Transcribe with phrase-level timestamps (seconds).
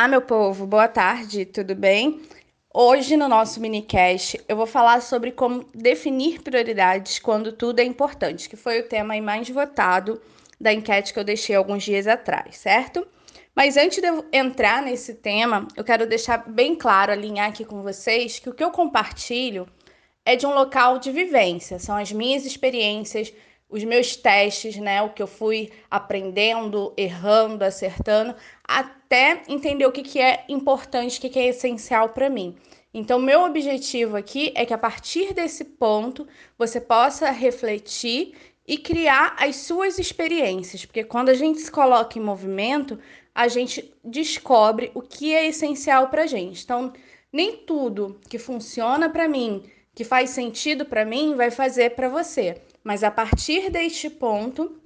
[0.00, 2.22] Olá, meu povo, boa tarde, tudo bem?
[2.72, 8.48] Hoje, no nosso minicast, eu vou falar sobre como definir prioridades quando tudo é importante,
[8.48, 10.18] que foi o tema mais votado
[10.58, 13.06] da enquete que eu deixei alguns dias atrás, certo?
[13.54, 17.82] Mas antes de eu entrar nesse tema, eu quero deixar bem claro, alinhar aqui com
[17.82, 19.68] vocês, que o que eu compartilho
[20.24, 23.34] é de um local de vivência, são as minhas experiências,
[23.70, 25.00] os meus testes, né?
[25.00, 28.34] O que eu fui aprendendo, errando, acertando,
[28.78, 32.54] até entender o que, que é importante, o que, que é essencial para mim.
[32.94, 38.34] Então, meu objetivo aqui é que a partir desse ponto você possa refletir
[38.66, 42.96] e criar as suas experiências, porque quando a gente se coloca em movimento,
[43.34, 46.62] a gente descobre o que é essencial para gente.
[46.62, 46.92] Então,
[47.32, 52.62] nem tudo que funciona para mim, que faz sentido para mim, vai fazer para você.
[52.84, 54.80] Mas a partir deste ponto,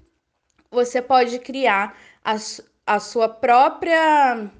[0.70, 2.36] você pode criar a,
[2.86, 4.50] a sua própria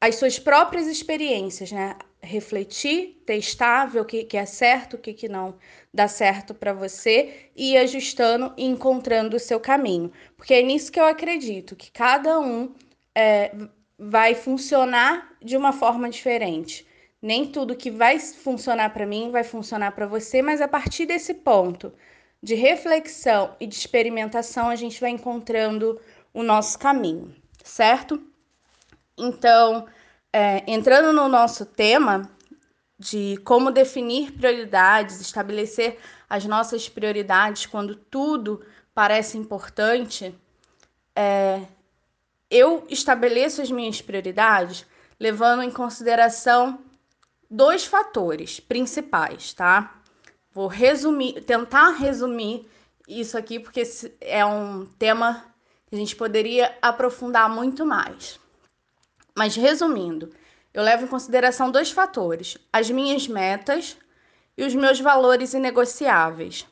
[0.00, 1.96] as suas próprias experiências, né?
[2.22, 5.56] Refletir, testar, ver o que, que é certo, o que, que não
[5.92, 10.10] dá certo para você e ir ajustando e encontrando o seu caminho.
[10.36, 12.74] Porque é nisso que eu acredito, que cada um
[13.14, 13.52] é,
[13.98, 16.86] vai funcionar de uma forma diferente.
[17.22, 21.34] Nem tudo que vai funcionar para mim vai funcionar para você, mas a partir desse
[21.34, 21.92] ponto
[22.42, 26.00] de reflexão e de experimentação, a gente vai encontrando
[26.32, 28.22] o nosso caminho, certo?
[29.16, 29.86] Então,
[30.32, 32.30] é, entrando no nosso tema
[32.98, 40.34] de como definir prioridades, estabelecer as nossas prioridades quando tudo parece importante,
[41.16, 41.62] é,
[42.50, 44.86] eu estabeleço as minhas prioridades
[45.18, 46.80] levando em consideração
[47.50, 49.94] dois fatores principais, tá?
[50.52, 52.68] Vou resumir, tentar resumir
[53.08, 53.82] isso aqui, porque
[54.20, 55.44] é um tema
[55.92, 58.38] a gente poderia aprofundar muito mais.
[59.36, 60.30] Mas resumindo,
[60.72, 63.96] eu levo em consideração dois fatores: as minhas metas
[64.56, 66.66] e os meus valores inegociáveis.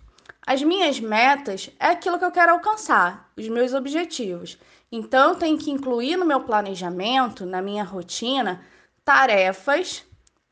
[0.47, 4.59] As minhas metas é aquilo que eu quero alcançar, os meus objetivos.
[4.91, 8.65] Então, eu tenho que incluir no meu planejamento, na minha rotina,
[9.05, 10.05] tarefas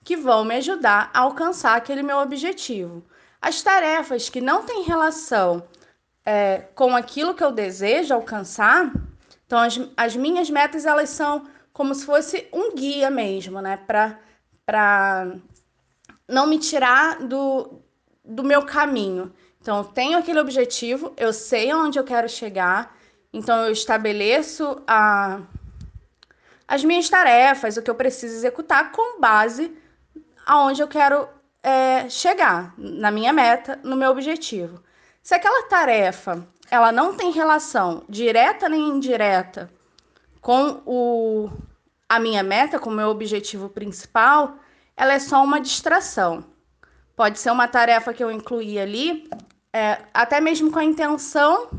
[0.04, 3.04] que vão me ajudar a alcançar aquele meu objetivo.
[3.41, 5.66] As tarefas que não têm relação
[6.26, 8.92] é, com aquilo que eu desejo alcançar,
[9.47, 13.76] então as, as minhas metas elas são como se fosse um guia mesmo, né?
[14.66, 15.36] Para
[16.28, 17.81] não me tirar do,
[18.25, 19.32] do meu caminho.
[19.60, 22.97] Então, eu tenho aquele objetivo, eu sei onde eu quero chegar,
[23.32, 25.41] então eu estabeleço a,
[26.66, 29.76] as minhas tarefas, o que eu preciso executar com base
[30.44, 31.28] aonde eu quero
[31.62, 34.82] é, chegar na minha meta, no meu objetivo.
[35.26, 39.69] Se aquela tarefa ela não tem relação direta nem indireta
[40.41, 41.50] com o,
[42.09, 44.56] a minha meta, com o meu objetivo principal,
[44.97, 46.44] ela é só uma distração.
[47.16, 49.28] Pode ser uma tarefa que eu incluí ali,
[49.72, 51.70] é, até mesmo com a intenção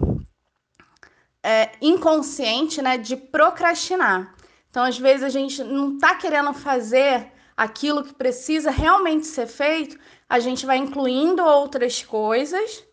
[1.41, 4.36] é, inconsciente né, de procrastinar.
[4.69, 9.97] Então, às vezes, a gente não está querendo fazer aquilo que precisa realmente ser feito,
[10.28, 12.86] a gente vai incluindo outras coisas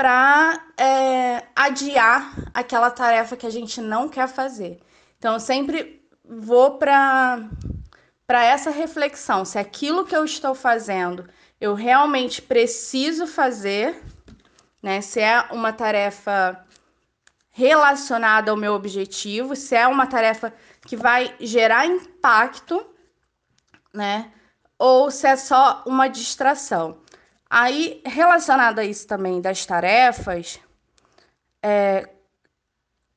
[0.00, 4.80] para é, adiar aquela tarefa que a gente não quer fazer.
[5.18, 7.46] Então, eu sempre vou para
[8.26, 11.28] para essa reflexão, se aquilo que eu estou fazendo
[11.60, 14.02] eu realmente preciso fazer,
[14.82, 15.02] né?
[15.02, 16.64] Se é uma tarefa
[17.50, 20.50] relacionada ao meu objetivo, se é uma tarefa
[20.86, 22.86] que vai gerar impacto
[23.92, 24.32] né?
[24.78, 27.02] Ou se é só uma distração.
[27.50, 30.60] Aí, relacionado a isso também das tarefas,
[31.60, 32.08] é,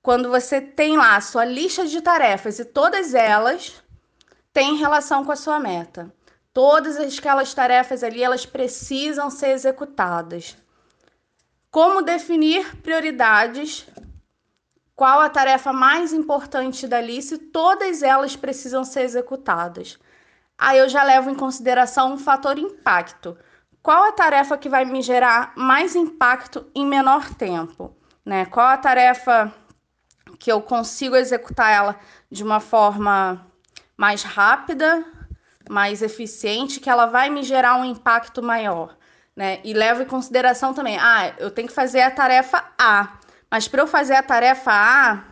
[0.02, 3.84] quando você tem lá a sua lista de tarefas e todas elas
[4.52, 6.12] têm relação com a sua meta.
[6.52, 10.58] Todas aquelas tarefas ali, elas precisam ser executadas.
[11.70, 13.88] Como definir prioridades?
[14.96, 17.38] Qual a tarefa mais importante da lista?
[17.52, 20.00] Todas elas precisam ser executadas
[20.58, 23.38] aí eu já levo em consideração um fator impacto.
[23.84, 27.94] Qual a tarefa que vai me gerar mais impacto em menor tempo?
[28.26, 28.46] Né?
[28.46, 29.53] Qual a tarefa
[30.40, 32.00] que eu consigo executar ela
[32.32, 33.46] de uma forma
[33.97, 35.03] mais rápida,
[35.70, 38.96] mais eficiente, que ela vai me gerar um impacto maior?
[39.35, 39.59] Né?
[39.66, 43.18] E levo em consideração também, ah, eu tenho que fazer a tarefa A,
[43.52, 45.26] mas para eu fazer a tarefa A,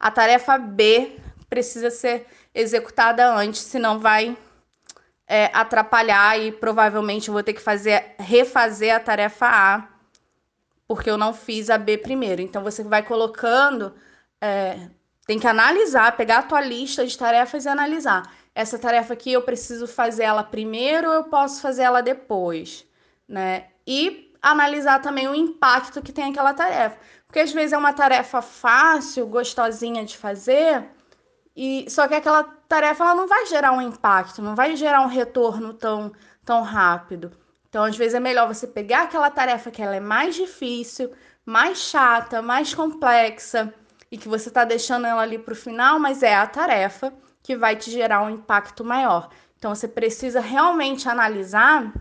[0.00, 4.36] a tarefa B precisa ser executada antes, senão vai
[5.26, 9.88] é, atrapalhar e provavelmente vou ter que fazer refazer a tarefa A
[10.86, 12.40] porque eu não fiz a B primeiro.
[12.40, 13.92] Então você vai colocando
[14.40, 14.88] é,
[15.26, 18.32] tem que analisar, pegar a tua lista de tarefas e analisar.
[18.54, 22.86] Essa tarefa aqui eu preciso fazer ela primeiro ou eu posso fazer ela depois,
[23.28, 23.66] né?
[23.86, 26.96] E analisar também o impacto que tem aquela tarefa.
[27.26, 30.84] Porque às vezes é uma tarefa fácil, gostosinha de fazer,
[31.56, 35.08] e só que aquela tarefa ela não vai gerar um impacto, não vai gerar um
[35.08, 36.12] retorno tão,
[36.44, 37.32] tão rápido.
[37.68, 41.10] Então, às vezes é melhor você pegar aquela tarefa que ela é mais difícil,
[41.46, 43.72] mais chata, mais complexa
[44.10, 47.12] e que você está deixando ela ali para o final, mas é a tarefa
[47.42, 49.30] que vai te gerar um impacto maior.
[49.58, 51.92] Então, você precisa realmente analisar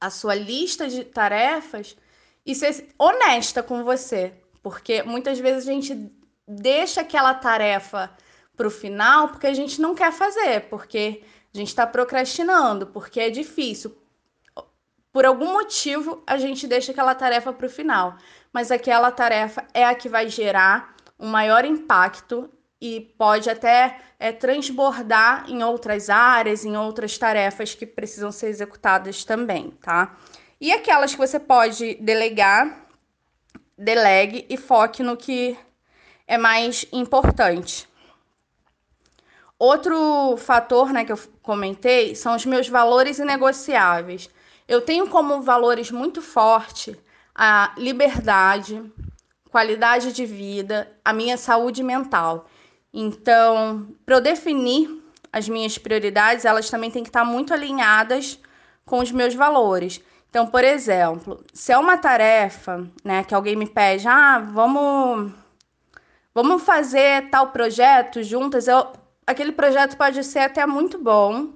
[0.00, 1.96] a sua lista de tarefas
[2.44, 4.32] e ser honesta com você,
[4.62, 6.10] porque muitas vezes a gente
[6.48, 8.10] deixa aquela tarefa
[8.56, 11.22] para o final porque a gente não quer fazer, porque
[11.54, 13.96] a gente está procrastinando, porque é difícil.
[15.12, 18.16] Por algum motivo, a gente deixa aquela tarefa para o final,
[18.52, 22.50] mas aquela tarefa é a que vai gerar um maior impacto
[22.80, 29.24] e pode até é, transbordar em outras áreas, em outras tarefas que precisam ser executadas
[29.24, 30.16] também, tá?
[30.60, 32.86] E aquelas que você pode delegar,
[33.76, 35.56] delegue e foque no que
[36.26, 37.88] é mais importante.
[39.64, 44.28] Outro fator né, que eu comentei são os meus valores inegociáveis.
[44.66, 46.98] Eu tenho como valores muito forte
[47.32, 48.82] a liberdade,
[49.52, 52.48] qualidade de vida, a minha saúde mental.
[52.92, 55.00] Então, para eu definir
[55.32, 58.40] as minhas prioridades, elas também têm que estar muito alinhadas
[58.84, 60.00] com os meus valores.
[60.28, 65.32] Então, por exemplo, se é uma tarefa, né, que alguém me pede, ah, vamos,
[66.34, 71.52] vamos fazer tal projeto juntas, eu, aquele projeto pode ser até muito bom,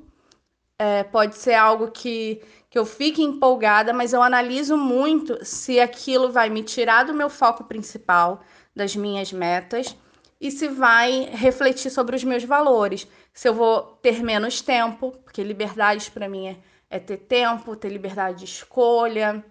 [0.78, 6.30] é, pode ser algo que, que eu fique empolgada, mas eu analiso muito se aquilo
[6.30, 8.42] vai me tirar do meu foco principal,
[8.74, 9.96] das minhas metas,
[10.40, 13.06] e se vai refletir sobre os meus valores.
[13.32, 16.56] Se eu vou ter menos tempo, porque liberdade para mim é,
[16.90, 19.42] é ter tempo, ter liberdade de escolha,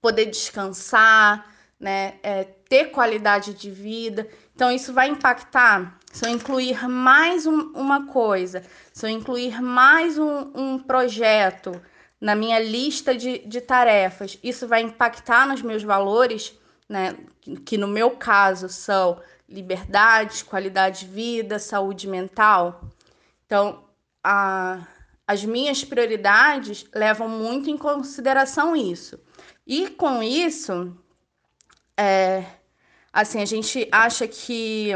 [0.00, 2.18] poder descansar, né?
[2.22, 4.28] É, ter qualidade de vida.
[4.60, 8.62] Então, isso vai impactar se eu incluir mais um, uma coisa,
[8.92, 11.80] se eu incluir mais um, um projeto
[12.20, 16.52] na minha lista de, de tarefas, isso vai impactar nos meus valores,
[16.86, 17.16] né?
[17.64, 19.18] Que no meu caso são
[19.48, 22.82] liberdade, qualidade de vida, saúde mental.
[23.46, 23.82] Então,
[24.22, 24.86] a,
[25.26, 29.18] as minhas prioridades levam muito em consideração isso.
[29.66, 30.94] E com isso,
[31.96, 32.44] é,
[33.12, 34.92] assim, a gente acha que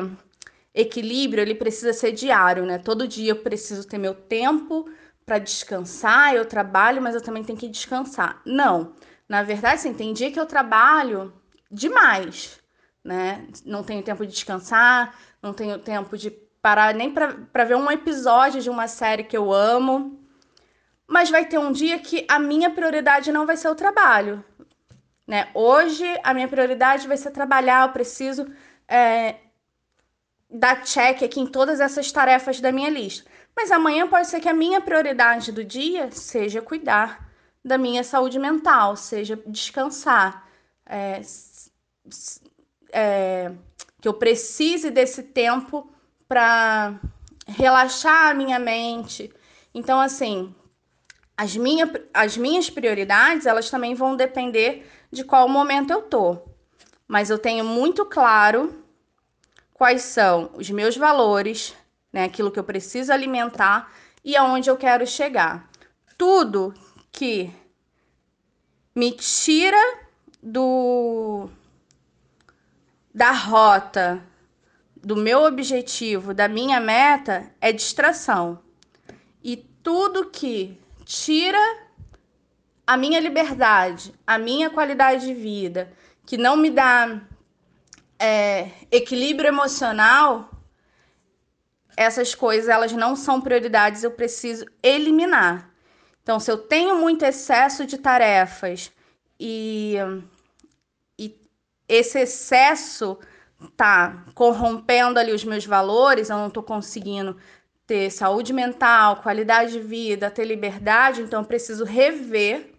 [0.74, 2.78] equilíbrio ele precisa ser diário, né?
[2.78, 4.88] Todo dia eu preciso ter meu tempo
[5.24, 8.42] para descansar, eu trabalho, mas eu também tenho que descansar.
[8.44, 8.94] Não.
[9.28, 11.32] Na verdade, assim, tem dia que eu trabalho
[11.70, 12.60] demais,
[13.02, 13.46] né?
[13.64, 18.60] Não tenho tempo de descansar, não tenho tempo de parar nem para ver um episódio
[18.60, 20.20] de uma série que eu amo.
[21.06, 24.44] Mas vai ter um dia que a minha prioridade não vai ser o trabalho.
[25.26, 25.48] Né?
[25.54, 28.46] Hoje a minha prioridade vai ser trabalhar, eu preciso
[28.86, 29.36] é,
[30.50, 33.28] dar check aqui em todas essas tarefas da minha lista.
[33.56, 37.30] Mas amanhã pode ser que a minha prioridade do dia seja cuidar
[37.64, 40.46] da minha saúde mental, seja descansar,
[40.84, 41.22] é,
[42.92, 43.52] é,
[44.00, 45.90] que eu precise desse tempo
[46.28, 47.00] para
[47.46, 49.32] relaxar a minha mente.
[49.72, 50.54] Então, assim,
[51.36, 56.38] as, minha, as minhas prioridades, elas também vão depender de qual momento eu tô.
[57.08, 58.84] Mas eu tenho muito claro
[59.72, 61.74] quais são os meus valores,
[62.12, 63.92] né, aquilo que eu preciso alimentar
[64.24, 65.70] e aonde eu quero chegar.
[66.18, 66.74] Tudo
[67.10, 67.50] que
[68.94, 69.80] me tira
[70.42, 71.48] do
[73.12, 74.22] da rota,
[74.96, 78.60] do meu objetivo, da minha meta é distração.
[79.42, 81.83] E tudo que tira
[82.86, 85.92] a minha liberdade, a minha qualidade de vida,
[86.26, 87.20] que não me dá
[88.18, 90.50] é, equilíbrio emocional,
[91.96, 95.70] essas coisas elas não são prioridades, eu preciso eliminar.
[96.22, 98.90] Então, se eu tenho muito excesso de tarefas
[99.38, 99.96] e,
[101.18, 101.38] e
[101.88, 103.18] esse excesso
[103.76, 107.36] tá corrompendo ali os meus valores, eu não estou conseguindo
[107.86, 112.73] ter saúde mental, qualidade de vida, ter liberdade, então eu preciso rever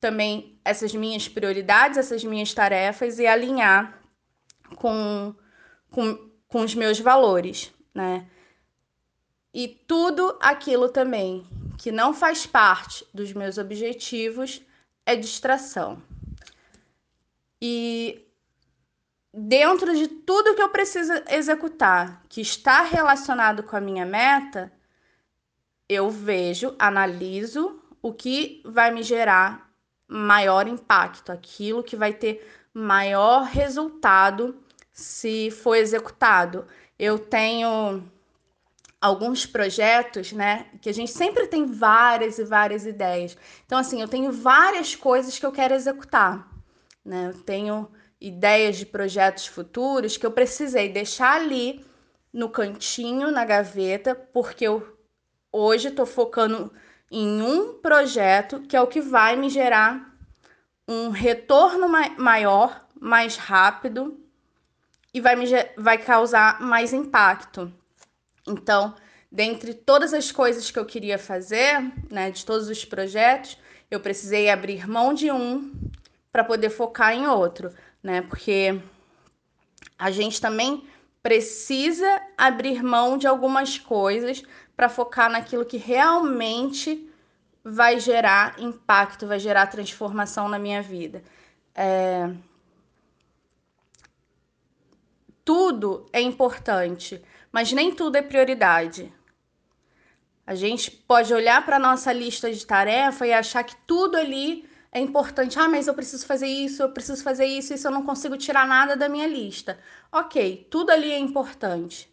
[0.00, 4.02] também essas minhas prioridades, essas minhas tarefas e alinhar
[4.76, 5.34] com,
[5.90, 8.26] com, com os meus valores, né?
[9.52, 14.62] E tudo aquilo também que não faz parte dos meus objetivos
[15.04, 16.00] é distração.
[17.60, 18.26] E
[19.34, 24.72] dentro de tudo que eu preciso executar, que está relacionado com a minha meta,
[25.88, 29.69] eu vejo, analiso o que vai me gerar
[30.10, 34.58] maior impacto, aquilo que vai ter maior resultado
[34.92, 36.66] se for executado.
[36.98, 38.02] Eu tenho
[39.00, 43.36] alguns projetos, né, que a gente sempre tem várias e várias ideias.
[43.64, 46.46] Então assim, eu tenho várias coisas que eu quero executar,
[47.04, 47.28] né?
[47.32, 47.88] Eu tenho
[48.20, 51.84] ideias de projetos futuros que eu precisei deixar ali
[52.32, 54.98] no cantinho, na gaveta, porque eu
[55.52, 56.70] hoje estou focando
[57.10, 60.14] em um projeto que é o que vai me gerar
[60.86, 61.88] um retorno
[62.18, 64.18] maior, mais rápido
[65.12, 67.72] e vai, me, vai causar mais impacto.
[68.46, 68.94] Então,
[69.30, 73.58] dentre todas as coisas que eu queria fazer, né, de todos os projetos,
[73.90, 75.72] eu precisei abrir mão de um
[76.30, 78.22] para poder focar em outro né?
[78.22, 78.80] Porque
[79.98, 80.86] a gente também
[81.22, 84.42] precisa abrir mão de algumas coisas
[84.80, 87.06] para focar naquilo que realmente
[87.62, 91.22] vai gerar impacto, vai gerar transformação na minha vida.
[91.74, 92.30] É...
[95.44, 97.22] Tudo é importante,
[97.52, 99.12] mas nem tudo é prioridade.
[100.46, 104.98] A gente pode olhar para nossa lista de tarefa e achar que tudo ali é
[104.98, 105.58] importante.
[105.58, 108.66] Ah, mas eu preciso fazer isso, eu preciso fazer isso, isso eu não consigo tirar
[108.66, 109.78] nada da minha lista.
[110.10, 112.10] Ok, tudo ali é importante,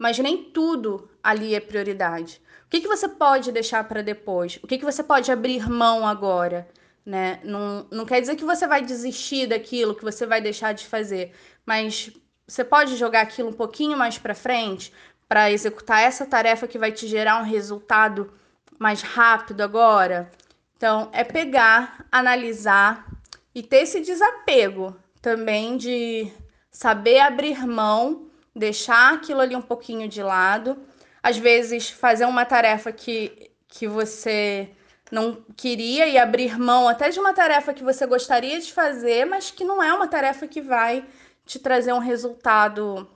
[0.00, 2.40] mas nem tudo ali é prioridade.
[2.64, 4.58] O que, que você pode deixar para depois?
[4.62, 6.66] O que, que você pode abrir mão agora?
[7.04, 7.38] Né?
[7.44, 11.34] Não, não quer dizer que você vai desistir daquilo, que você vai deixar de fazer,
[11.66, 12.10] mas
[12.48, 14.90] você pode jogar aquilo um pouquinho mais para frente
[15.28, 18.32] para executar essa tarefa que vai te gerar um resultado
[18.78, 20.30] mais rápido agora.
[20.78, 23.06] Então, é pegar, analisar
[23.54, 26.32] e ter esse desapego também de
[26.70, 30.76] saber abrir mão, deixar aquilo ali um pouquinho de lado.
[31.22, 34.70] Às vezes, fazer uma tarefa que, que você
[35.10, 39.50] não queria e abrir mão até de uma tarefa que você gostaria de fazer, mas
[39.50, 41.04] que não é uma tarefa que vai
[41.44, 43.08] te trazer um resultado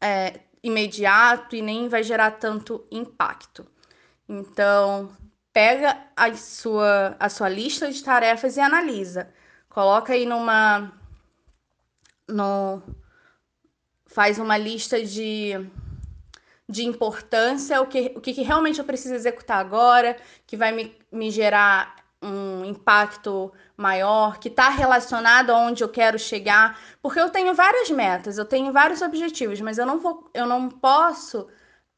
[0.00, 3.66] é, imediato e nem vai gerar tanto impacto.
[4.28, 5.14] Então,
[5.52, 9.32] pega a sua, a sua lista de tarefas e analisa.
[9.68, 10.92] Coloca aí numa.
[12.28, 12.82] No,
[14.16, 15.52] faz uma lista de,
[16.66, 21.30] de importância, o que, o que realmente eu preciso executar agora, que vai me, me
[21.30, 27.90] gerar um impacto maior, que está relacionado aonde eu quero chegar, porque eu tenho várias
[27.90, 31.46] metas, eu tenho vários objetivos, mas eu não vou, eu não posso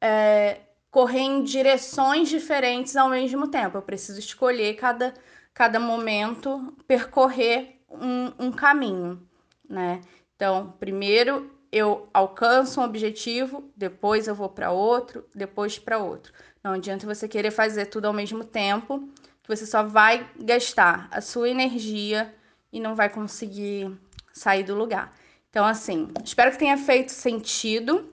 [0.00, 3.78] é, correr em direções diferentes ao mesmo tempo.
[3.78, 5.14] Eu preciso escolher cada,
[5.54, 9.24] cada momento, percorrer um, um caminho,
[9.70, 10.00] né?
[10.34, 16.32] Então, primeiro eu alcanço um objetivo, depois eu vou para outro, depois para outro.
[16.62, 19.08] Não adianta você querer fazer tudo ao mesmo tempo,
[19.42, 22.34] que você só vai gastar a sua energia
[22.72, 23.90] e não vai conseguir
[24.32, 25.14] sair do lugar.
[25.50, 28.12] Então, assim, espero que tenha feito sentido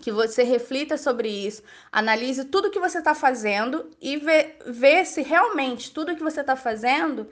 [0.00, 5.22] que você reflita sobre isso, analise tudo que você está fazendo e vê, vê se
[5.22, 7.28] realmente tudo que você está fazendo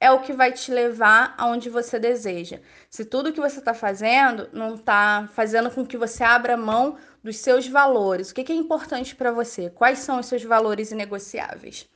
[0.00, 2.58] é o que vai te levar aonde você deseja.
[2.88, 7.36] Se tudo que você está fazendo não está fazendo com que você abra mão dos
[7.36, 9.68] seus valores, o que, que é importante para você?
[9.68, 11.86] Quais são os seus valores inegociáveis?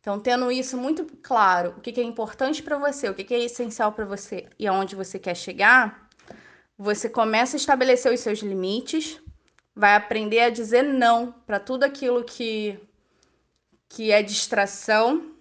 [0.00, 3.32] Então, tendo isso muito claro, o que, que é importante para você, o que, que
[3.32, 6.10] é essencial para você e aonde você quer chegar,
[6.76, 9.18] você começa a estabelecer os seus limites,
[9.74, 12.78] vai aprender a dizer não para tudo aquilo que,
[13.88, 15.33] que é distração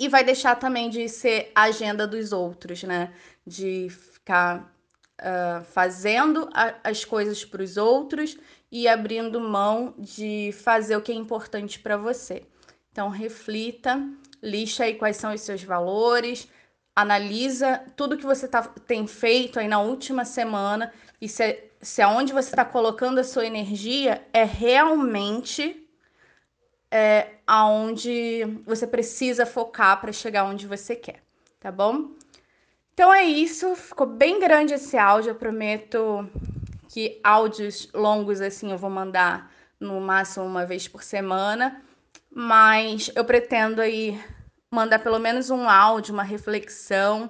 [0.00, 3.12] e vai deixar também de ser a agenda dos outros, né?
[3.46, 4.74] De ficar
[5.20, 8.38] uh, fazendo a, as coisas para os outros
[8.72, 12.44] e abrindo mão de fazer o que é importante para você.
[12.90, 14.02] Então, reflita,
[14.42, 16.48] lixa aí quais são os seus valores,
[16.96, 20.90] analisa tudo que você tá, tem feito aí na última semana
[21.20, 25.88] e se se aonde você está colocando a sua energia é realmente
[26.90, 31.22] é, aonde você precisa focar para chegar onde você quer,
[31.58, 32.10] tá bom?
[32.92, 36.28] Então é isso, ficou bem grande esse áudio, eu prometo
[36.88, 41.82] que áudios longos assim eu vou mandar no máximo uma vez por semana,
[42.30, 44.20] mas eu pretendo aí
[44.70, 47.28] mandar pelo menos um áudio, uma reflexão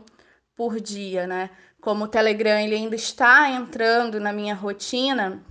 [0.57, 1.50] por dia, né?
[1.81, 5.43] como o Telegram ele ainda está entrando na minha rotina,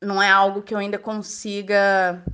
[0.00, 2.24] não é algo que eu ainda consiga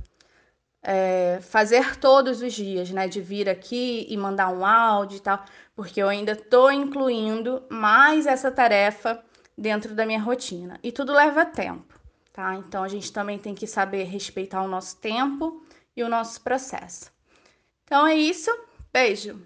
[0.81, 3.07] é, fazer todos os dias, né?
[3.07, 5.43] De vir aqui e mandar um áudio e tal,
[5.75, 9.23] porque eu ainda tô incluindo mais essa tarefa
[9.57, 10.79] dentro da minha rotina.
[10.83, 11.99] E tudo leva tempo,
[12.31, 12.55] tá?
[12.55, 15.63] Então a gente também tem que saber respeitar o nosso tempo
[15.95, 17.11] e o nosso processo.
[17.83, 18.49] Então é isso.
[18.91, 19.41] Beijo!